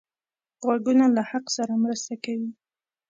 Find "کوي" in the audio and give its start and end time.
2.23-2.51